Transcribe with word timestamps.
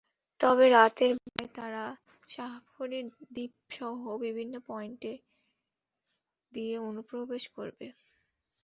তবে 0.39 0.65
রাতের 0.69 1.11
বেলায় 1.17 1.51
তারা 1.55 1.83
শাহপরীর 2.29 3.05
দ্বীপসহ 3.33 3.93
বিভিন্ন 4.23 4.53
পয়েন্ট 4.67 5.01
দিয়ে 6.53 6.75
অনুপ্রবেশ 6.89 7.43
করবে। 7.55 7.87